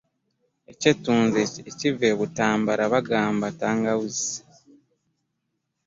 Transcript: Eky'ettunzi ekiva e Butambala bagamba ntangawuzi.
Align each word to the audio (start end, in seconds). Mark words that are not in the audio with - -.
Eky'ettunzi 0.71 1.41
ekiva 1.69 2.05
e 2.13 2.17
Butambala 2.19 2.83
bagamba 2.93 3.45
ntangawuzi. 3.55 4.35